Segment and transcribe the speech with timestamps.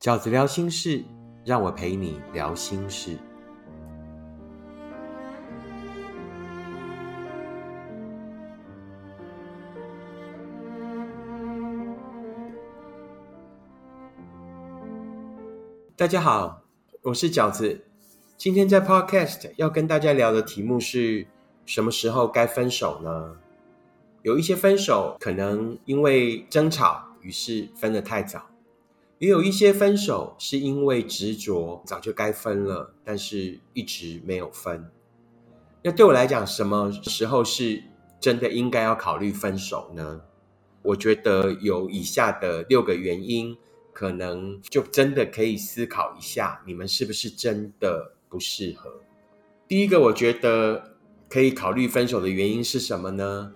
[0.00, 1.04] 饺子聊心事，
[1.44, 3.18] 让我陪你聊心事。
[15.94, 16.62] 大家好，
[17.02, 17.84] 我是饺子。
[18.38, 21.26] 今天在 Podcast 要跟大家聊的题目是
[21.66, 23.36] 什么时候该分手呢？
[24.22, 28.40] 有一些分手可能因为争吵，于是分得太早；
[29.20, 34.90] 也有一些分手是因为执着，早就该分了，但是一直没有分。
[35.84, 37.84] 那对我来讲，什么时候是
[38.18, 40.22] 真的应该要考虑分手呢？
[40.82, 43.56] 我觉得有以下的六个原因。
[43.92, 48.90] 可能就真的可以思考一下，你们是不是真的不适合？
[49.68, 50.96] 第一个，我觉得
[51.28, 53.52] 可以考虑分手的原因是什么呢？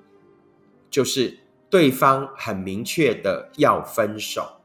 [0.91, 1.39] 就是
[1.71, 4.61] 对方很明确的要分手，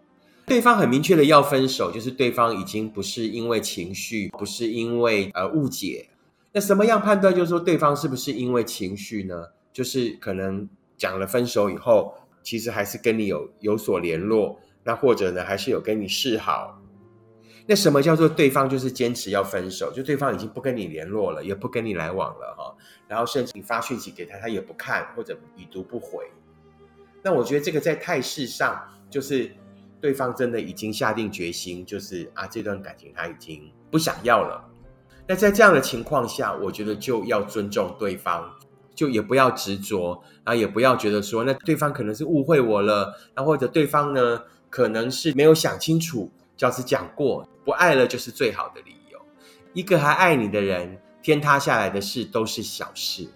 [0.50, 6.10] 对方很明确的要分手，就是对方已经不是因为情绪，不是因为呃误解。
[6.52, 9.50] 那什么样判断，就是说对方是不是因为情绪呢？
[9.72, 14.60] 就是可能讲了分手以后，其实还是跟你有有所联络。
[14.84, 16.82] 那或者呢，还是有跟你示好？
[17.68, 19.92] 那什么叫做对方就是坚持要分手？
[19.94, 22.76] 就对方已经不跟你联络了，也不跟你来往了哈。
[23.08, 26.26] 然后甚至你发讯息给他，他也不看或者已读不回。
[27.22, 29.52] 那我觉得这个在态势上，就是
[30.02, 34.64] 对方真的已经下定决心，就是啊，这段感情他已经不想要了。
[35.28, 38.50] 那在这样的情况下，我觉得就要尊重对方。
[38.96, 46.30] 就也不要执着，然后也不要觉得说，那对方可能是误会我了，那或者对方呢，可能是没有想清楚。
[46.58, 49.18] 教师讲过，不爱了就是最好的理由。
[49.72, 53.30] 一个还爱你的人，天塌下来的事都是小事；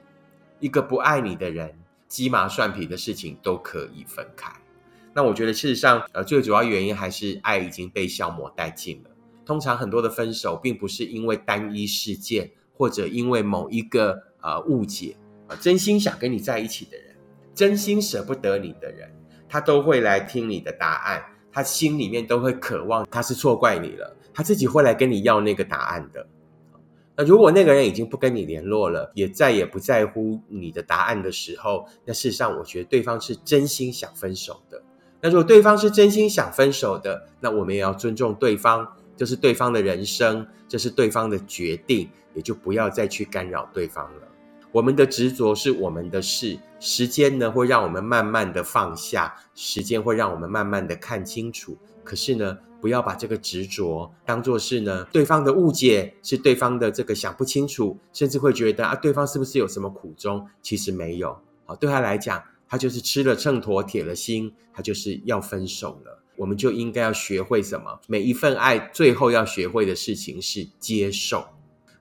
[0.59, 1.73] 一个不爱你的人，
[2.09, 4.52] 鸡毛蒜皮的事情都可以分开。
[5.16, 9.09] 那我觉得，事实上，呃，最主要原因还是爱已经被消磨殆尽了。
[9.45, 15.16] 通常很多的分手，并不是因为单一事件，或者因为某一个呃误解。
[15.59, 17.16] 真心想跟你在一起的人，
[17.53, 19.07] 真心舍不得你的人，
[19.47, 26.25] 他都会来听你的答案，他心里面都会渴望他是错怪你了，他自己会来跟你要那个答案的。
[27.16, 34.81] 那如果那个人已经不跟你联络了，也再也不在乎你的答案的时候，那事实上我觉得对方是真心想分手的。
[35.23, 38.85] 那如果对方是真心想分手的，那我们也要尊重对方，
[39.16, 44.28] 这是对方的人生，这是对方的决定，也就不要再去干扰对方了。
[44.73, 51.78] 我们的执着是我们的事，时间呢会让我们慢慢的放下，时间会让我们慢慢的看清楚。
[52.03, 60.45] 可是呢，不要把这个执着当做是呢对方的误解，是对方的这个想不清楚，甚至会觉得啊对方是不是有什么苦衷？
[60.62, 66.23] 其实没有，好对他来讲，他就是吃了秤砣铁了心，他就是要分手了。
[66.35, 68.00] 我们就应该要学会什么？
[68.07, 71.45] 每一份爱最后要学会的事情是接受。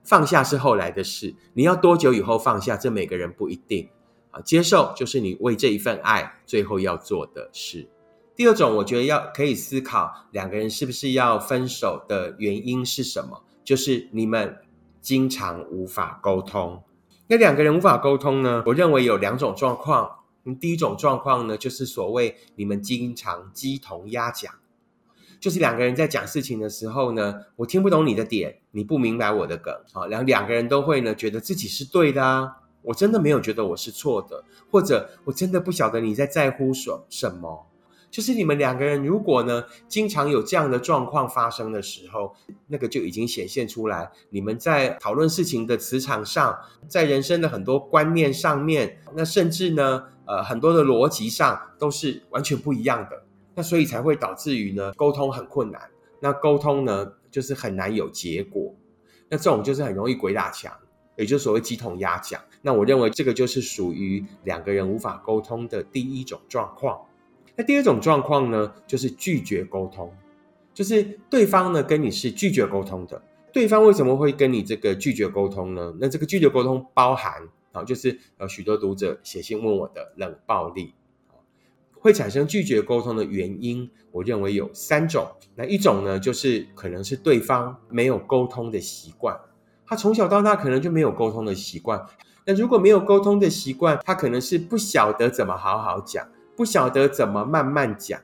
[0.03, 2.75] 放下是后来的事，你要多久以后放下？
[2.75, 3.87] 这每个人不一定
[4.31, 4.41] 啊。
[4.41, 7.87] 接受就是你为这一份爱最后要做的事。
[8.35, 13.43] 第二种，我觉得要可以思考两个人是不是要分手的原因是什么？
[13.63, 14.57] 就是你们
[14.99, 16.81] 经常无法沟通。
[17.27, 18.63] 那两个人无法沟通呢？
[18.65, 20.09] 我认为有两种状况。
[20.59, 24.53] 第一种状况呢，就是所谓你们经常鸡同鸭讲。
[25.39, 37.67] 就是两个人在讲事情的时候呢，我听不懂你的点，你不明白我的梗，好，两两个人都会呢觉得自己是对的啊，我真的没有觉得我是错的，或者我真的不晓得你在在乎什什么。
[38.13, 42.35] 就是你们两个人如果呢经常有这样的状况发生的时候，
[42.67, 46.55] 那个就已经显现出来，你们在讨论事情的磁场上，
[46.87, 53.23] 在人生的很多观念上面，那甚至呢，呃，很多的逻辑上都是完全不一样的。
[53.55, 55.81] 那所以才会导致于呢沟通很困难，
[56.19, 58.75] 那沟通呢就是很难有结果，
[59.27, 60.71] 那这种就是很容易鬼打墙，
[61.15, 62.39] 也就所谓鸡同鸭讲。
[62.61, 67.01] 那我认为这个就是属于两个人无法沟通的第一种状况。
[67.55, 70.11] 那第二种状况呢，就是拒绝沟通，
[70.73, 73.21] 就是对方呢跟你是拒绝沟通的。
[73.51, 75.93] 对方为什么会跟你这个拒绝沟通呢？
[75.99, 80.93] 那这个拒绝沟通包含啊，就是呃许多读者写信问我的冷暴力。
[81.99, 85.25] 会产生拒绝沟通的原因，我认为有三种。
[85.55, 89.39] 那一种呢，就是可能是对方没有沟通的习惯，
[89.85, 92.05] 他从小到大可能就没有沟通的习惯。
[92.45, 98.21] 那如果没有沟通的习惯，他可能是不晓得怎么好好讲，不晓得怎么慢慢讲，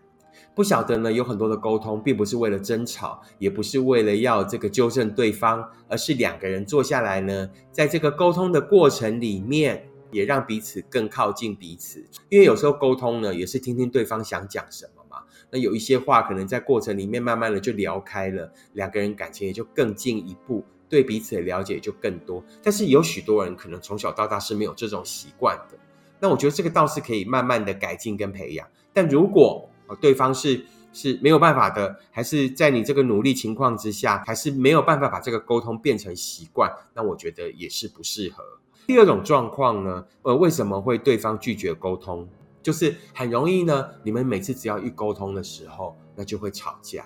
[0.55, 9.85] 不晓得呢有很多的沟通，并不是为了争吵，也不是为了要这个纠正对方，而是两个人坐下来呢，在这个沟通的过程里面。
[10.11, 15.17] 也让彼此更靠近彼此，因为有时候沟通呢，也是听听对方想讲什么嘛。
[15.51, 22.43] 那有一些话可能在过程里面慢慢的就聊开了，两个人感情也就更进一步，对彼此的了解就更多。
[22.63, 25.77] 但是有许多人可能从小到大是没有这种习惯的，
[26.19, 28.67] 那我觉得这个倒是可以慢慢的改进跟培养。
[28.93, 29.69] 但如果
[30.01, 38.43] 对方是是没有办法的，还是在你这个努力情况之下，还是没有办法把这个沟通变成习惯，那我觉得也是不适合。
[38.87, 42.27] 第二种状况呢，呃，为什么会对方拒绝沟通？
[42.61, 47.05] 就是很容易呢，你们每次只要一沟通的时候，那就会吵架。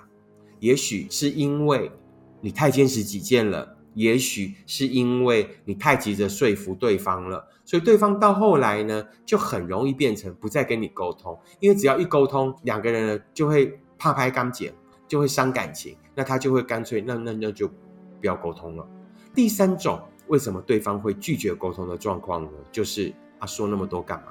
[0.60, 1.92] 也许是因为
[2.40, 11.40] 你太坚持己见了，也许是因为你太急着说服对方了，所以对方到后来呢，就很容易变成不再跟你沟通。
[11.60, 14.74] 因为只要一沟通，两个人呢就会怕拍干剪，
[15.08, 17.74] 就会伤感情，那他就会干脆那那那就不
[18.22, 18.88] 要沟通了。
[19.34, 20.02] 第三种。
[20.28, 22.50] 为什么对方会拒绝沟通的状况呢？
[22.72, 24.28] 就是他说那么多干嘛？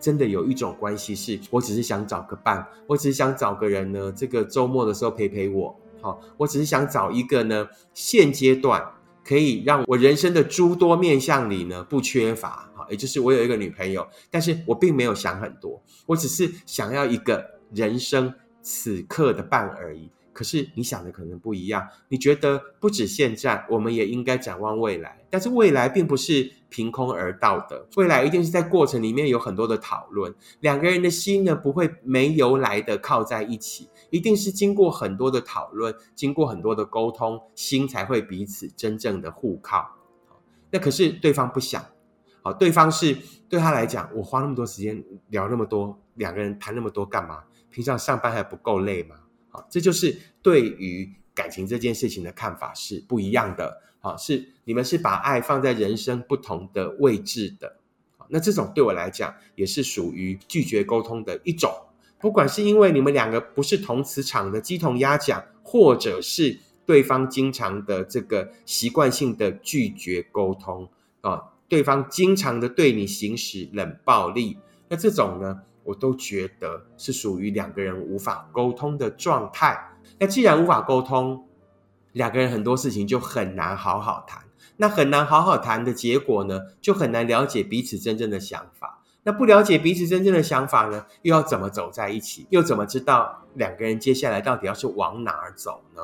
[0.00, 5.78] 真的有一种关系是，我只是想找个伴，我只是想找个人呢，这个周末的时候陪陪我。
[6.00, 8.82] 好，我只是想找一个呢，现阶段
[9.24, 12.70] 可以让我人生的诸多面向里呢不缺乏。
[12.74, 20.10] 好，也就是我有一个女朋友，但是我并没有想很多，我只是想要一个人生此刻的伴而已。
[20.34, 25.24] 可是你想的可能不一样，你觉得不止现在，我们也应该展望未来。
[25.30, 30.34] 但是未来并不是凭空而到的，未来一定是在过程里面有很多的讨论。
[30.60, 39.88] 两个人的心呢，不会没由来的靠在一起，一定是经过很多的讨论，经过很多的沟通，心才会彼此真正的互靠。
[40.70, 41.84] 那可是对方不想，
[42.42, 43.16] 好，对方是
[43.48, 47.44] 对他来讲，我花那么多时间聊那么多，两个人谈那么多干嘛？
[47.70, 49.16] 平常上班还不够累吗？
[49.68, 53.82] 这就是对于感情这件事情的看法是不一样的。
[54.00, 57.76] 啊，是你们是把爱放在人生不同的位置的。
[58.28, 61.72] 那这种对我来讲也是属于拒绝沟通的一种。
[62.18, 70.86] 不管是因为你们两个不是同磁场的鸡同鸭讲，或者是对方经常的这个习惯性的拒绝沟通
[71.22, 74.58] 啊，对方经常的对你行使冷暴力，
[74.90, 75.62] 那这种呢？
[75.84, 79.92] 我都觉得是属于两个人无法沟通的状态。
[80.18, 81.46] 那既然无法沟通，
[82.12, 84.42] 两个人很多事情就很难好好谈。
[84.76, 89.02] 那很难好好谈的结果呢，就很难了解彼此真正的想法。
[89.22, 92.46] 那不了解彼此真正的想法呢，又要怎么走在一起？
[92.50, 96.02] 又怎么知道两个人接下来到底要是往哪儿走呢？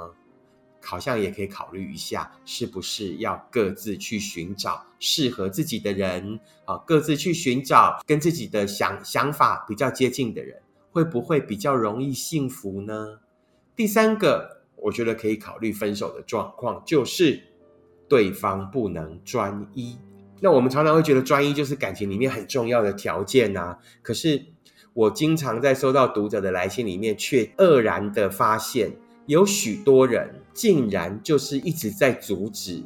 [0.82, 6.76] 好像也可以考虑一下，是不是要各自去寻找适合自己的人啊？
[6.86, 10.60] 各自去寻找跟自己的想想法比较接近的人，
[10.90, 13.20] 会不会比较容易幸福呢？
[13.76, 17.42] 第三个，我觉得可以考虑分手的状况，就是
[18.08, 19.98] 对方不能专一。
[20.40, 23.78] 那我们常常会觉得专一就是感情里面很重要的条件呐。
[24.00, 24.46] 可是
[24.94, 28.96] 我经常在收到读者的来信里面，却愕然的发现。
[29.30, 32.82] 有许多人竟然就是一直在阻止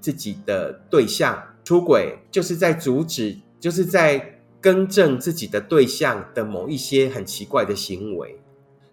[0.00, 8.40] 自己的对象出轨，就是在阻止，就是在更正自己的对象的某一些很奇怪的行为。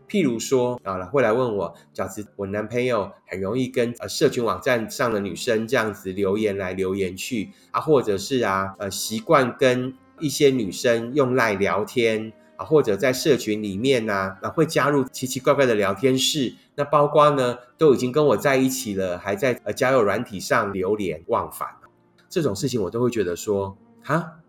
[0.08, 12.32] 譬如说，啊，会来问我，饺子，我男朋友很容易跟呃社群网站上的女生这样子留言来留言去啊，或者是啊，呃，习惯跟一些女生用赖聊天。
[12.64, 16.56] 或者在社群里面呢，那会加入奇奇怪怪的聊天室。
[16.76, 21.68] 那包括呢，都已经跟我在一起了，还在呃交友软体上流连忘返。
[22.30, 24.40] 这种事情我都会觉得说，哈，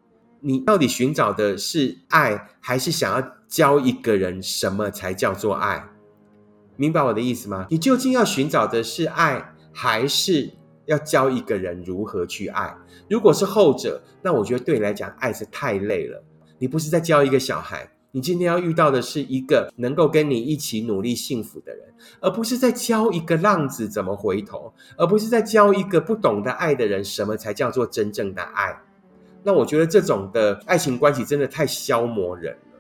[0.41, 5.85] 你到底寻找的是爱，还是想要教一个人什么才叫做爱？
[6.77, 7.67] 明白我的意思吗？
[7.71, 10.51] 你究竟要寻找的是爱，还是
[10.87, 12.75] 要教一个人如何去爱？
[13.11, 16.25] 如果是后者，那我觉得对你来讲，爱是太累了。
[16.59, 17.91] 你不是在教一个小孩。
[18.15, 28.79] 你今天要遇到的是一个能够跟你一起努力幸福的人，而不是在教一个浪子怎么回头，而不是在教一个不懂得爱的人什么才叫做真正的爱。
[29.43, 32.79] 那我觉得这种的爱情关系真的太消磨人了。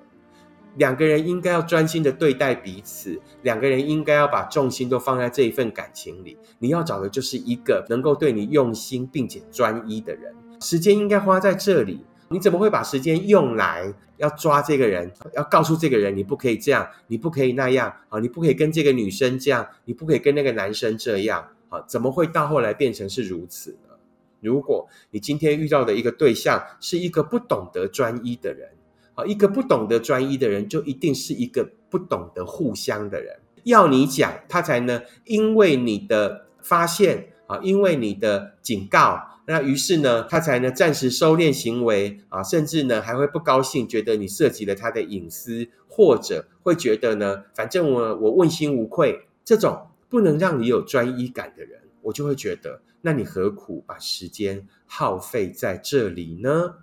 [0.76, 6.36] 两个人应该要专心的对待彼此，两个人应该要把重心都放在这一份感情里。
[6.58, 12.04] 你要找的就是一个能够对你用心并且专一的人，时间应该花在这里。
[12.32, 18.18] 你怎么会把时间用来要抓这个人，要告诉这个人你不可以这样，你不可以那样啊？
[18.18, 21.80] 你不可以跟这个女生这样，你不可以跟那个男生这样啊？
[21.86, 23.94] 怎么会到后来变成是如此呢？
[24.40, 28.70] 如果你今天遇到的一个对象是一个不懂得专一的人
[29.14, 33.36] 啊，一个不懂得专一的人，就一定是一个不懂得互相的人。
[33.64, 39.28] 要你讲，他才能因为你的发现啊，因为你的警告。
[39.46, 49.26] 那于是呢，他才呢暂时收敛行为啊，甚至呢还会不高兴，觉得你涉及了他的隐私，或者会觉得呢，反正我我问心无愧。
[49.44, 56.76] 这种不能让你有专一感的人，我就会觉得，那你何苦把时间耗费在这里呢？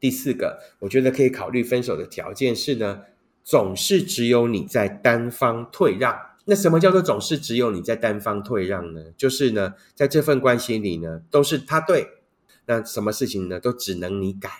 [0.00, 3.02] 第四个，我觉得可以考虑分手的条件是呢，
[3.44, 6.31] 总是只有你在单方退让。
[6.44, 9.04] 那什么叫做总是只有你在单方退让呢？
[9.16, 12.08] 就是呢，在这份关系里呢，都是他对，
[12.66, 14.50] 那什么事情呢，都只能你改。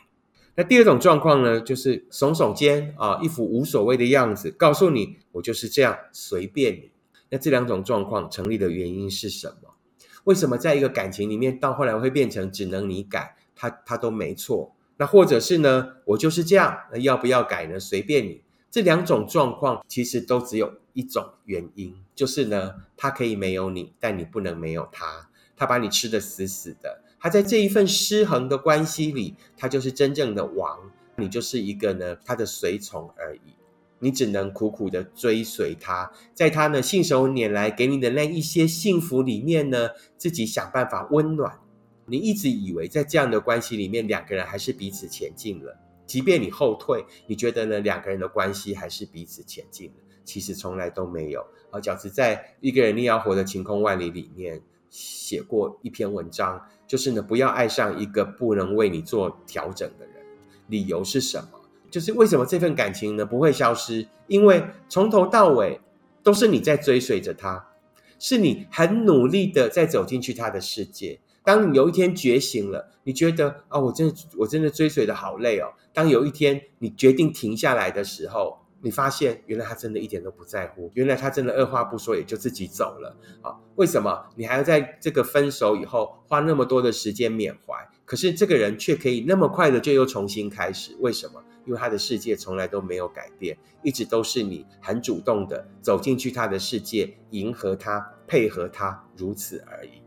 [0.55, 6.93] 那第二种状况呢，就是耸耸肩啊，一副无所谓的样子，告诉你我就是这样，随便你。
[7.31, 9.71] 那这两种状况成立的原因是什么？
[10.25, 14.77] 为什么在一个感情里面到后来会变成只能你改，他他都没错？
[14.99, 17.81] 那或者是呢，我就是这样，那要不要改呢？
[17.81, 18.42] 随便你。
[18.73, 25.29] 这两种状况其实都只有一种原因，就是呢，他可以没有你，但你不能没有他。
[25.55, 33.53] 他把你吃的死死的，他在这一份失衡的关系里，他就是真正的王，你就是一个呢他的随从而已。
[33.99, 41.59] 你只能苦苦的追随他，在他呢信手拈来给你的那一些幸福里面呢，自己想办法温暖。
[42.07, 45.79] 你一直以为在这样的关系里面，两个人还是彼此前进了。
[46.13, 47.81] 即便你后退，你觉得呢？
[47.81, 51.43] 两个人的关系还是彼此前进的，其实从来都没有。
[51.71, 60.17] 而饺子在《一个人你要活的晴空万里》里面写过一篇文章，就是呢，不要爱上一个不能为你做调整的人。
[60.67, 61.59] 理由是什么？
[61.91, 64.07] 就是为什么这份感情呢不会消失？
[64.27, 65.81] 因为从头到尾
[66.23, 67.71] 都是你在追随着他，
[68.19, 71.21] 是你很努力的在走进去他的世界。
[71.45, 75.73] 当你有一天觉醒了，你觉得啊，我真的我真的追随的好累哦。
[75.93, 83.57] 当有一天你决定停下来的时候，你发现原来他真的一点都不在乎，原来他真的二话不说也就自己走了啊？
[83.77, 87.75] 为什么你还要在这个分手以后花那么多的时间缅怀？
[88.05, 90.97] 可是这个人却可以那么快的就又重新开始？
[91.01, 91.43] 为什么？
[91.65, 100.02] 因为他的世界从来都没有改变，一直都是你很主动的走进去他的世界，迎合他，配合他，如此而已。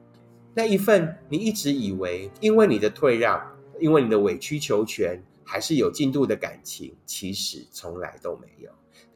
[0.56, 3.40] 那一份你一直以为因为你的退让，
[3.80, 8.72] 因为你的委曲求全，还是有进度的感情，其实从来都没有。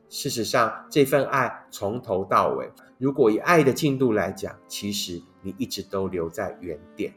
[0.09, 7.13] 事实上，这份爱从头到尾，如果以爱的进度来讲，其实你一直都留在原点。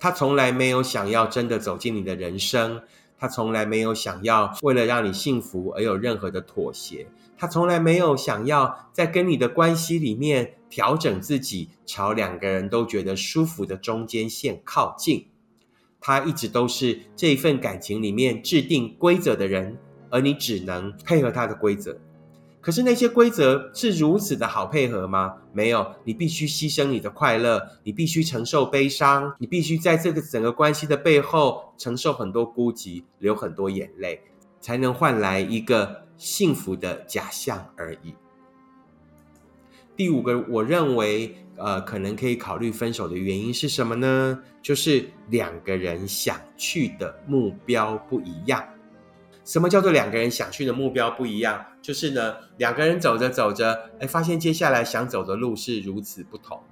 [0.00, 2.82] 他从来没有想要真的走进你的人生，
[3.22, 7.06] 他从来没有想要为了让你幸福而有任何的妥协。
[7.38, 15.28] 他从来没有想要在跟你的关系里面调整自己，朝两个人都觉得舒服的中间线靠近。
[16.00, 19.78] 他一直都是这一份感情里面制定规则的人，
[20.10, 22.00] 而你只能配合他的规则。
[22.62, 25.36] 可是那些规则是如此的好配合吗？
[25.52, 34.18] 没有，你必须牺牲你的快乐，你必须承受悲伤，你必须在这个整个关系的背后承受很多孤寂，流很多眼泪，
[34.60, 36.00] 才能换来一个。
[36.18, 38.14] 幸福的假象而已。
[39.96, 44.38] 第五个，我认为呃，可能可以考虑分手的原因是什么呢？
[44.62, 48.62] 就是两个人想去的目标不一样。
[49.44, 51.64] 什么叫做两个人想去的目标不一样？
[51.82, 56.62] 就是呢，两个人走着走着，哎，发现接下来想走的路是如此不同。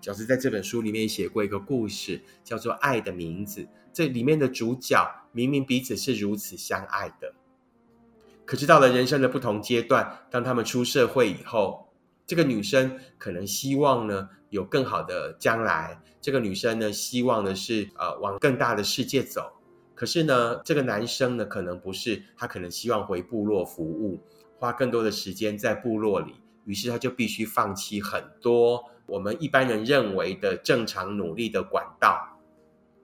[0.00, 3.62] 就是在这本书里面写过一个故事，叫做《爱的名字》。
[3.92, 7.32] 这里面的主角明明彼此是如此相爱的。
[8.44, 11.88] 可是到了人生的不同阶段，当他们出社会以后，
[12.26, 19.52] 这个女生可能希望呢有更好的将来，这个女生呢希望的是呃往更大的世界走。
[19.94, 24.20] 可是呢，这个男生呢可能不是，他可能希望回部落服务，
[24.58, 26.34] 花更多的时间在部落里，
[26.64, 32.38] 于是他就必须放弃很多我们一般人认为的正常努力的管道，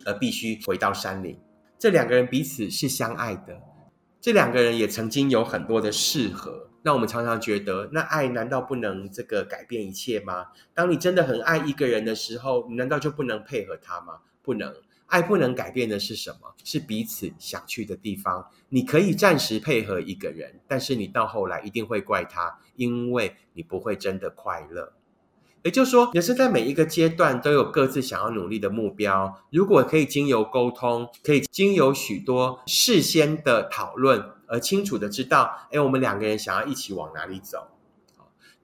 [0.05, 1.39] 而必须回到山林。
[1.79, 3.61] 这两个人彼此是相爱的。
[4.21, 10.47] 这两个人也曾经有很多的适合，那我们常常觉得，那爱难道不能这个改变一切吗？
[10.75, 14.19] 当你真的很爱一个人的时候，你难道就不能配合他吗？
[14.43, 14.75] 不能，
[15.09, 16.55] 爱不能改变的是什么？
[16.65, 18.47] 是彼此想去的地方。
[18.69, 24.93] 你可以暂时配合一个人，但是你到后来一定会怪他，因为你不会真的快乐。
[25.65, 29.43] 也就是说，也是在每一个阶段都有各自想要努力的目标。
[29.51, 37.67] 如果可以经由沟通，可以经由许多事先的讨论，而清楚的知道，哎，我们两个人想要一起往哪里走。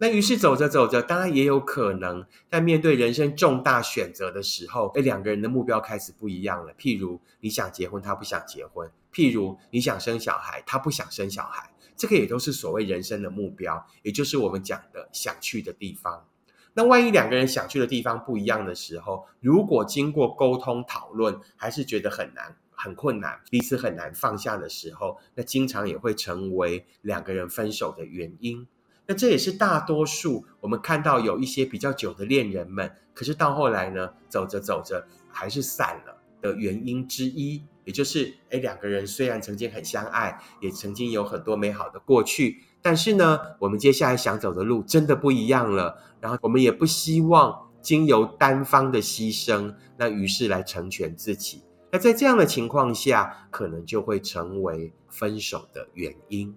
[0.05, 6.75] 那于是走着走着，当然也有可能在面对人生重大选择的时候，哎，两个人的目标开始不一样了。
[6.75, 11.71] 譬如你想结婚，他不想结婚；譬如你想生小孩，他不想生小孩。
[11.97, 16.29] 这个也都是所谓人生的目标，也就是我们讲的想去的地方。
[16.75, 28.67] 那万一两个人想去的地方不一样的时候，如果经过沟通讨论，还是觉得很难、很困难，彼此很难放下的时候，那经常也会成为两个人分手的原因。
[29.07, 37.63] 那这也是大多数我们看到有一些比较久的恋人们，可是到后来呢，走着走着还是散了的原因之一。
[37.85, 45.99] 也就是，哎，两个人虽然曾经很相爱，也曾经有很多美好的过去，但是呢，我们接下来想走的路真的不一样了。
[46.19, 51.63] 然后我们也不希望经由单方的牺牲，那于是来成全自己。
[51.93, 56.57] 那在这样的情况下，可能就会成为分手的原因。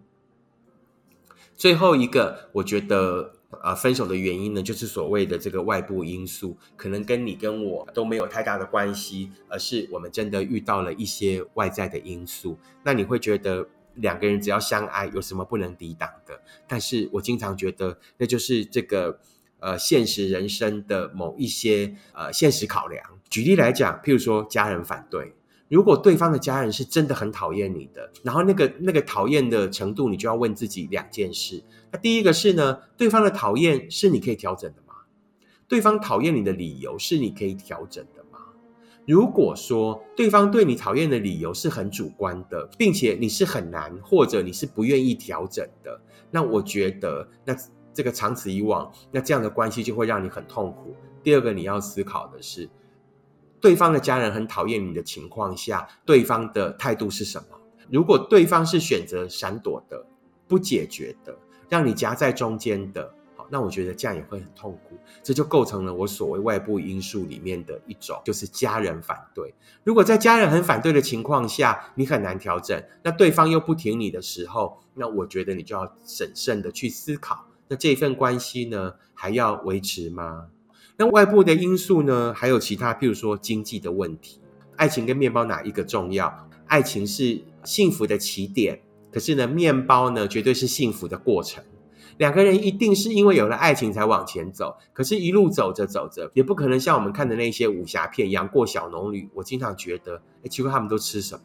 [1.58, 3.34] 最后一个，我觉得。
[3.64, 12.58] 呃，分手的原因呢，就是所谓的这个外部因素，可能跟你跟我都没有太大的关系，而是我们真的遇到了一些外在的因素。
[12.84, 16.42] 那你会觉得两个人只要相爱，有什么不能抵挡的？
[16.68, 19.18] 但是我经常觉得，那就是这个
[19.60, 23.02] 呃现实人生的某一些呃现实考量。
[23.30, 25.34] 举例来讲，譬如说家人反对。
[25.70, 31.62] 如果对方的家人是真的很讨厌你的，然后那个那个讨厌的程度，你就要问自己两件事。
[31.92, 34.94] 那第一个是呢，对方的讨厌是你可以调整的吗？
[35.68, 38.40] 对方讨厌你的理由是你可以调整的吗？
[39.06, 46.00] 如果说对方对你讨厌的理由是很主观的，并且你是很难或者你是不愿意调整的，
[46.32, 47.54] 那我觉得那
[47.94, 50.96] 这个长此以往，那这样的关系就会让你很痛苦。
[51.22, 52.70] 第二个你要思考的是。
[53.60, 57.60] 对方的家人很讨厌你的情况下，对方的态度是什么？
[57.90, 60.06] 如果对方是选择闪躲的、
[60.48, 61.38] 不解决的，
[61.70, 64.98] 让你夹在中间的，好，那我觉得这样也会很痛苦。
[65.24, 69.54] 这就构成了我所谓外部因素里面的一种，就是家人反对。
[69.84, 80.48] 如果在家人很反对的情况下，你很难调整，那对方又不挺你的时候，那我觉得你就要审慎的去思考，那这份关系呢，还要维持吗？
[81.00, 82.34] 那外部的因素呢？
[82.36, 84.42] 还有其他，譬如说经济的问题。
[84.76, 86.50] 爱情跟面包哪一个重要？
[86.66, 91.64] 爱情是幸福的起点，可是呢，面包呢，绝对是幸福的过程。
[92.18, 99.30] 两个人一定是因为有了爱情才往前走，可是，一路走着走着，也不可能像我们看的那些武侠片，杨过小龙女。
[99.36, 101.42] 我经常觉得，哎，奇怪，他们都吃什么？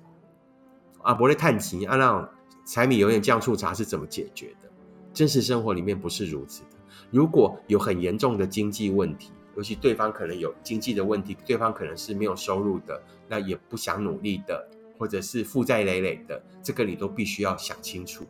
[1.02, 2.26] 啊，不会叹气啊，那种
[2.64, 4.70] 柴米油盐酱醋茶是怎么解决的？
[5.12, 6.78] 真实生活里面不是如此的。
[7.10, 18.24] 如果有很严重的经济问题，尤其对方可能有经济的问题，对方可能是没有收入的，那也不想努力的，或者是负债累累的，这个你都必须要想清楚。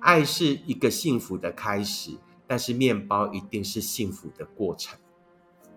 [0.00, 2.12] 爱是一个幸福的开始，
[2.46, 4.98] 但是面包一定是幸福的过程，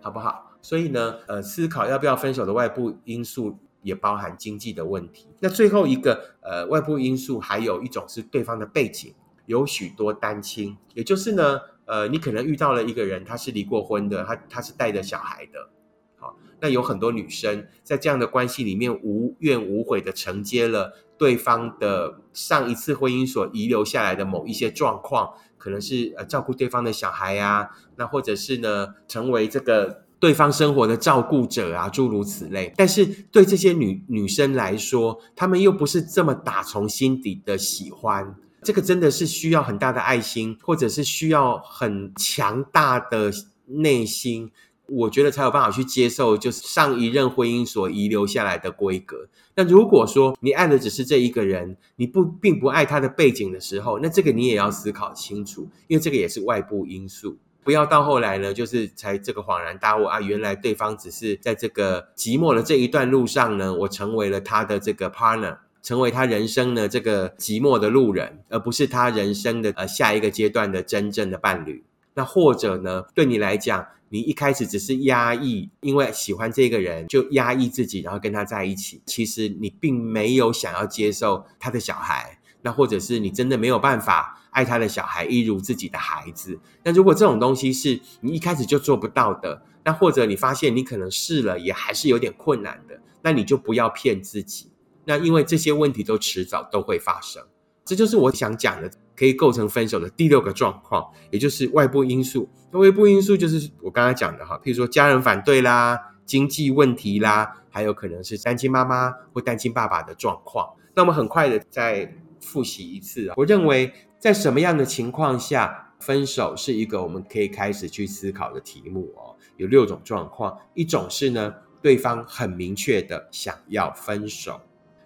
[0.00, 0.52] 好不好？
[0.62, 5.28] 所以呢，呃，思考要不要分手的外部因素也包含经济的问题。
[5.40, 9.14] 那最后一个，呃，外部因素还有一种是对方的背景，
[9.46, 11.60] 有许多单亲，也就是呢。
[11.88, 15.70] 呃，你可能遇到了一个人，他是离过婚的，他他是带着小孩的，
[16.18, 32.70] 好，那有很多女生在这样的关系里面无怨无悔的承接了对方的上一次婚姻所遗留下来的某一些状况，可能是呃照顾对方的小孩呀，那或者是呢成为这个对方生活的照顾者啊，诸如此类。
[32.76, 38.36] 但是对这些女女生来说，她们又不是这么打从心底的喜欢。
[38.62, 43.30] 这个真的是需要很大的爱心，或者是需要很强大的
[43.66, 44.50] 内心，
[44.86, 49.28] 我觉得才有办法去接受，就是上一任婚姻所遗留下来的规格。
[49.54, 57.36] 那如果说你爱的只是这一个人，你不并不爱他的背景的时候，那这个你也要思考清楚，因为这个也是外部因素。
[57.64, 65.58] 不要到后来呢，就是才这个恍然大悟啊，原来对方只是在这个寂寞的这一段路上呢，我成为了他的这个 partner。
[65.82, 71.84] 成为他人生的这个寂寞的路人，而不是他人生的呃下一个阶段的真正的伴侣。
[72.14, 79.00] 那或者呢，对你来讲，你一开始只是压抑，因为喜欢这个人就压抑自己，然后跟他在一起。
[79.06, 86.58] 其实你并没有想要接受他的小孩，那或者是你真的没有办法爱他的小孩一如自己的孩子。
[86.82, 94.72] 那如果这种东西是你一开始就做不到的，那或者你发现你可能试了也还是有点困难的，那你就不要骗自己。
[95.08, 97.42] 那因为这些问题都迟早都会发生，
[97.82, 102.46] 这就是我想讲的，可以构成分手的第六个状况，也就是外部因素。
[102.72, 110.68] 外部因素就是我刚才讲的哈，譬如说家人反对啦、经济问题啦，还有可能是单亲妈妈或单亲爸爸的状况。
[110.94, 119.34] 那我们很快的再复习一次啊，我认为在什么样的情况下分手是一个我们可以开始去思考的题目哦。
[119.56, 124.60] 有六种状况，一种是呢，对方很明确的想要分手。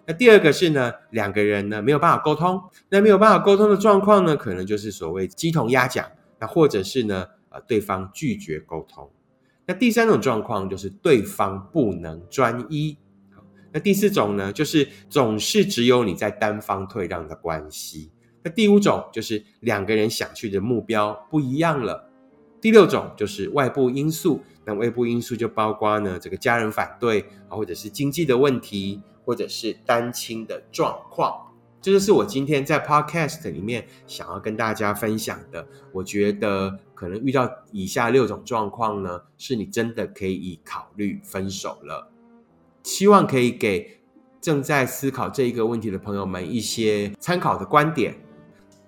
[0.05, 6.05] 那第二个是呢，两个人呢没有办法沟通，那没有办法沟通的状况呢，可能就是所谓鸡同鸭讲，
[6.39, 9.09] 那或者是呢，呃对方拒绝沟通。
[9.65, 12.97] 那第三种状况就是对方不能专一。
[13.71, 18.11] 那第四种呢，就是总是只有你在单方退让的关系。
[18.43, 22.09] 那第五种就是两个人想去的目标不一样了。
[22.59, 31.49] 第六种就是外部因素，那外部因素就包括呢这个家人反对啊，或者是经济的问题，或者是单亲的状况。
[31.81, 35.67] 这就是我今天在 Podcast 里面想要跟大家分享的。
[35.91, 42.09] 我觉得可能遇到以下六种状况呢，是你真的可以考虑分手了。
[42.83, 43.99] 希望可以给
[44.39, 48.15] 正在思考这一个问题的朋友们一些参考的观点。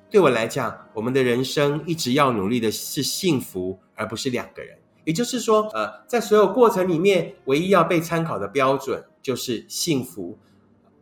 [0.10, 4.78] 对我来讲，我们的人生一直要努力的是幸福，而不是两个人。
[5.06, 10.38] 也就是说，呃，在所有过程里面，唯一要被参考的标准就是幸福。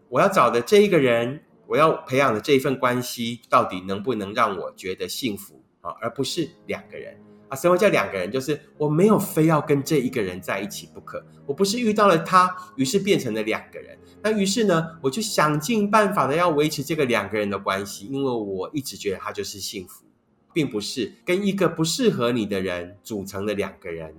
[0.10, 1.44] 我要找的这一个人。
[1.66, 5.92] 我要培养的这一份关系，到底能不能让我觉得幸福啊？
[6.02, 7.56] 而不是两个人啊？
[7.56, 8.30] 什么叫两个人？
[8.30, 11.26] 就是我没有非要跟这一个人在一起不可。
[11.48, 13.98] 我不是遇到了他，于是变成了两个人。
[14.22, 20.06] 那于是呢，我就想尽办法的要维持这个两个人的关系，因为我一直觉得他就是幸福，
[20.54, 24.16] 并不是跟一个不适合你的人组成的两个人。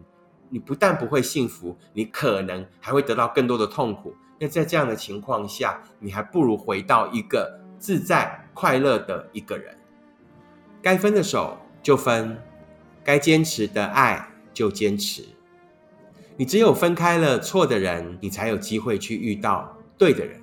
[0.51, 4.15] 你不但不会幸福，你可能还会得到更多的痛苦。
[4.39, 9.75] 那在这样的情况下，你还不如回到一个自在快乐的一个人。
[10.83, 12.37] 该分的手就分，
[13.03, 15.25] 该坚持的爱就坚持。
[16.37, 20.43] 你只有分开了错的人，你才有机会去遇到对的人。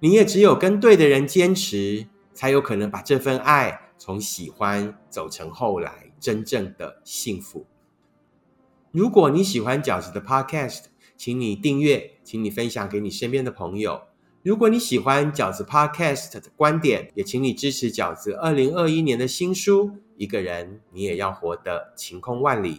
[0.00, 7.66] 你也只有跟对的人坚持，才有可能把这份爱从喜欢走成后来真正的幸福。
[8.90, 10.84] 如果你喜欢饺子的 Podcast，
[11.16, 14.02] 请你订阅，请你分享给你身边的朋友。
[14.42, 22.74] 如果你喜欢饺子 Podcast 的观点，也请你支持饺子二零二一年的新书《一个人你也要活得晴空万里》。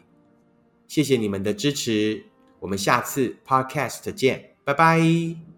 [0.88, 2.26] 谢谢你们的支持，
[2.62, 5.49] 我们下次 Podcast 见，拜拜。